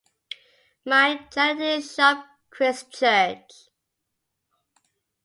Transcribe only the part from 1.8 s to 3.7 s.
Shop Christchurch.